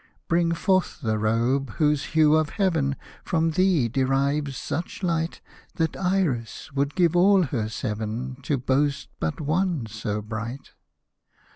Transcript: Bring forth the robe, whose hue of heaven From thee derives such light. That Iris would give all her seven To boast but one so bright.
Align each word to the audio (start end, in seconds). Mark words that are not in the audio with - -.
Bring 0.27 0.53
forth 0.53 1.01
the 1.01 1.19
robe, 1.19 1.73
whose 1.77 2.05
hue 2.17 2.35
of 2.35 2.49
heaven 2.57 2.95
From 3.23 3.51
thee 3.51 3.87
derives 3.87 4.57
such 4.57 5.03
light. 5.03 5.41
That 5.75 5.95
Iris 5.95 6.73
would 6.73 6.95
give 6.95 7.15
all 7.15 7.43
her 7.43 7.69
seven 7.69 8.37
To 8.41 8.57
boast 8.57 9.09
but 9.19 9.39
one 9.39 9.85
so 9.85 10.23
bright. 10.23 10.71